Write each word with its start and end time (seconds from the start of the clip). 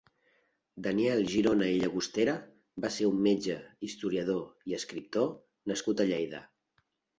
Daniel 0.85 1.19
Girona 1.33 1.67
i 1.73 1.75
Llagostera 1.83 2.33
va 2.87 2.91
ser 2.97 3.11
un 3.11 3.21
metge, 3.29 3.59
historiador 3.91 4.73
i 4.73 4.77
escriptor 4.81 5.31
nascut 5.75 6.05
a 6.05 6.11
Lleida. 6.13 6.45